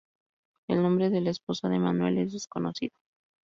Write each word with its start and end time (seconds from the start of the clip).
El 0.67 0.81
nombre 0.81 1.11
de 1.11 1.21
la 1.21 1.29
esposa 1.29 1.69
de 1.69 1.77
Manuel 1.77 2.17
es 2.17 2.33
desconocido. 2.33 2.97